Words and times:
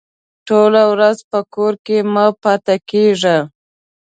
ټوله 0.47 0.83
ورځ 0.93 1.17
په 1.31 1.39
کور 1.53 1.73
کې 1.85 1.97
مه 2.13 2.25
پاته 2.41 2.75
کېږه! 2.89 3.37